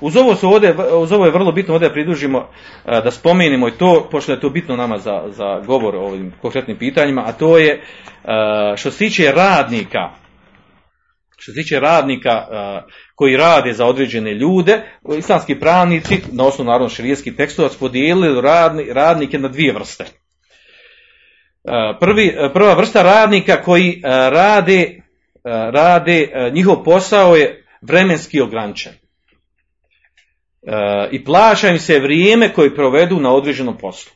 [0.00, 3.72] Uz ovo, su ovdje, uz ovo je vrlo bitno ovdje pridružimo e, da spomenimo i
[3.72, 7.58] to, pošto je to bitno nama za, za govor o ovim konkretnim pitanjima, a to
[7.58, 7.80] je e,
[8.76, 10.10] što se tiče radnika,
[11.44, 12.46] što se tiče radnika
[13.14, 14.82] koji rade za određene ljude,
[15.18, 20.04] islamski pravnici, na osnovu naravno širijskih tekstova, podijelili radni, radnike na dvije vrste.
[22.00, 25.02] Prvi, prva vrsta radnika koji rade,
[25.72, 28.92] rade, njihov posao je vremenski ograničen
[31.10, 34.12] i plaća im se vrijeme koje provedu na određenom poslu.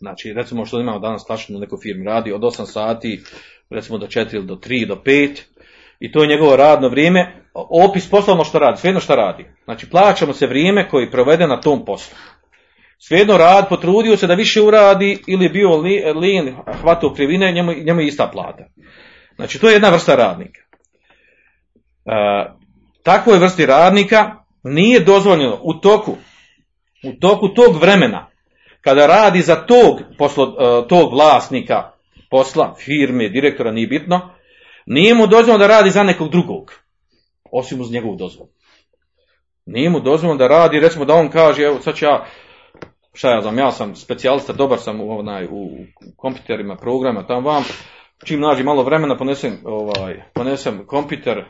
[0.00, 3.22] Znači, recimo što imamo danas klašno u nekoj firmi, radi od 8 sati,
[3.70, 5.40] recimo do 4 ili do 3, do 5,
[6.00, 9.46] i to je njegovo radno vrijeme, opis poslovno što radi, svejedno što radi.
[9.64, 12.16] Znači, plaćamo se vrijeme koje provede na tom poslu.
[12.98, 15.76] Svejedno rad, potrudio se da više uradi ili je bio
[16.14, 18.64] lin, hvatao krivine, njemu, njemu je ista plata.
[19.36, 20.60] Znači, to je jedna vrsta radnika.
[22.06, 22.50] E,
[23.02, 26.16] takvoj vrsti radnika nije dozvoljeno u toku,
[27.04, 28.29] u toku tog vremena,
[28.80, 31.92] kada radi za tog, poslo, e, tog vlasnika
[32.30, 34.30] posla, firme, direktora, nije bitno,
[34.86, 36.72] nije mu dozvoljeno da radi za nekog drugog,
[37.52, 38.50] osim uz njegovu dozvolu.
[39.66, 42.26] Nije mu dozvoljeno da radi, recimo da on kaže, evo sad ću ja,
[43.12, 45.68] šta ja znam, ja sam specijalista, dobar sam u, onaj, u
[46.16, 47.64] kompjuterima, programa, tamo vam,
[48.24, 51.44] čim nađi malo vremena, ponesem, ovaj, ponesem kompjuter,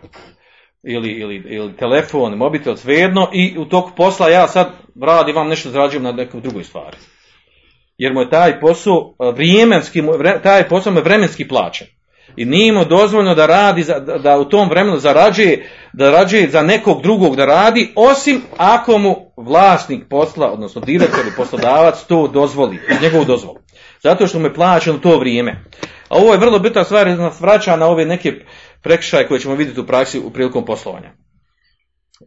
[0.82, 5.70] ili, ili, ili telefon, mobitel, svejedno i u toku posla ja sad radim vam nešto
[5.70, 6.96] zarađujem na nekoj drugoj stvari.
[8.00, 10.02] Jer mu je taj posao vremenski,
[10.42, 11.86] taj posao je vremenski plaćen.
[12.36, 16.62] I nije mu dozvoljno da radi, za, da u tom vremenu zarađuje, da zarađuje za
[16.62, 22.78] nekog drugog da radi, osim ako mu vlasnik posla, odnosno direktor ili poslodavac to dozvoli,
[23.02, 23.58] njegovu dozvolu.
[24.02, 25.64] Zato što mu je plaćeno to vrijeme.
[26.08, 28.32] A ovo je vrlo bitna stvar, nas vraća na ove neke
[28.82, 31.12] prekršaje koje ćemo vidjeti u praksi u prilikom poslovanja.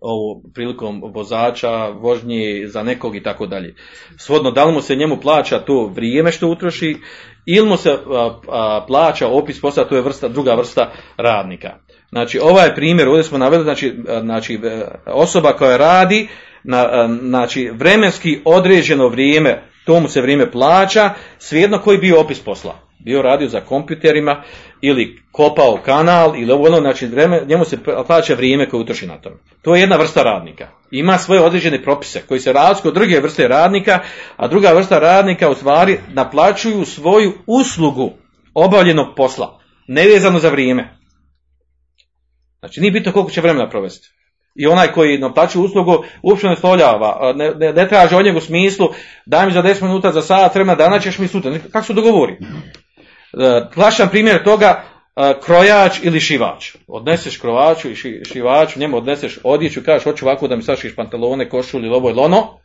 [0.02, 3.76] Ovo prilikom vozača, vožnje za nekog i tako dalje.
[4.18, 6.98] Svodno, da li mu se njemu plaća to vrijeme što utroši
[7.46, 11.70] ili mu se a, a, plaća opis posla, to je vrsta, druga vrsta radnika.
[12.10, 14.60] Znači, ovaj primjer, ovdje smo naveli, znači, znači
[15.06, 16.28] osoba koja radi,
[16.64, 23.22] na, znači, vremenski određeno vrijeme, tomu se vrijeme plaća, svejedno koji bio opis posla bio
[23.22, 24.44] radio za kompjuterima
[24.82, 27.10] ili kopao kanal ili ovo ono, znači
[27.48, 27.78] njemu se
[28.08, 29.36] plaća vrijeme koje utroši na tome.
[29.62, 30.68] To je jedna vrsta radnika.
[30.92, 34.00] Ima svoje određene propise koji se razlikuju od druge vrste radnika,
[34.38, 38.12] a druga vrsta radnika u stvari naplaćuju svoju uslugu
[38.54, 40.98] obavljenog posla, nevezano za vrijeme.
[42.60, 44.10] Znači nije bitno koliko će vremena provesti.
[44.56, 48.42] I onaj koji naplaćuje uslugu uopće ne stavljava, ne, ne, ne traži od njega u
[48.42, 48.90] smislu
[49.26, 51.60] daj mi za 10 minuta, za sat vremena, dana ćeš mi sutra.
[51.72, 52.38] Kako se dogovori?
[53.74, 54.84] Klašan primjer toga,
[55.46, 56.76] krojač ili šivač.
[56.88, 57.96] Odneseš krojaču i
[58.26, 62.20] šivaču, njemu odneseš odjeću, kažeš hoću ovako da mi sašiš pantalone, košulj ili ovo ili
[62.20, 62.60] ono,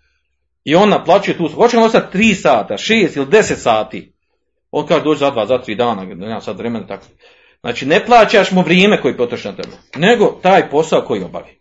[0.64, 4.12] i on naplaćuje tu, hoće on ostati 3 sata, 6 ili 10 sati.
[4.70, 7.06] On kaže dođe za 2, za 3 dana, nema sad vremena tako.
[7.60, 11.60] Znači ne plaćaš mu vrijeme koji potroši na tebe, nego taj posao koji obavi.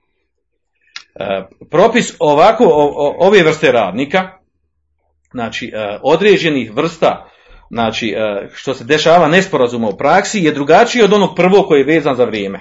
[1.16, 4.29] E, propis ovako, o, o, ove vrste radnika,
[5.31, 7.29] znači e, određenih vrsta
[7.69, 8.16] znači
[8.53, 12.23] što se dešava nesporazuma u praksi je drugačiji od onog prvog koji je vezan za
[12.23, 12.59] vrijeme.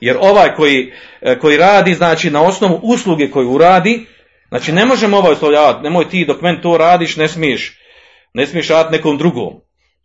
[0.00, 0.92] Jer ovaj koji,
[1.40, 4.06] koji radi, znači na osnovu usluge koju uradi,
[4.48, 7.78] znači ne možemo ovaj oslovljavati, nemoj ti dok men to radiš, ne smiješ,
[8.34, 9.52] ne smiješ raditi nekom drugom.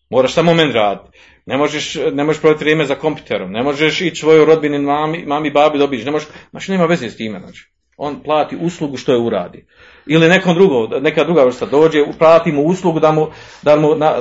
[0.09, 1.17] Moraš samo men raditi.
[1.45, 5.51] Ne možeš, ne možeš provjeti vrijeme za kompjuterom, ne možeš ići svojoj rodbini, mami, mami,
[5.51, 7.78] babi dobiš, ne možeš, znači nema veze s time, znači.
[8.01, 9.65] On plati uslugu što je uradi
[10.09, 13.27] ili nekom drugom, neka druga vrsta dođe, plati mu uslugu da mu,
[13.61, 14.13] da mu na,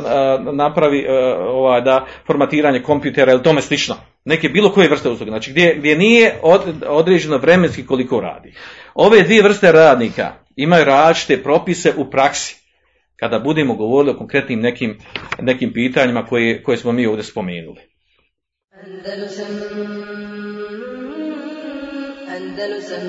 [0.53, 1.06] napravi
[1.39, 3.97] ovaj, da formatiranje kompjutera ili tome slično.
[4.25, 8.55] Neke bilo koje vrste usluge, znači gdje, gdje nije od, određeno vremenski koliko radi.
[8.94, 12.56] Ove dvije vrste radnika imaju različite propise u praksi.
[13.17, 14.99] Kada budemo govorili o konkretnim nekim,
[15.41, 17.81] nekim pitanjima koje, koje smo mi ovdje spomenuli.
[22.38, 23.05] Andalusam,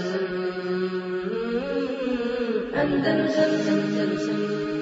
[2.82, 4.79] Andalusam, Andalusam.